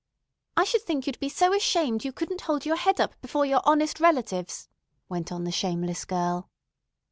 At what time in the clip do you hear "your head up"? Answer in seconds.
2.65-3.21